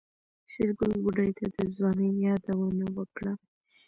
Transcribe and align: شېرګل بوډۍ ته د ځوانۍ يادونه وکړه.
شېرګل 0.51 0.91
بوډۍ 1.03 1.29
ته 1.37 1.45
د 1.55 1.57
ځوانۍ 1.73 2.09
يادونه 2.25 2.85
وکړه. 2.97 3.33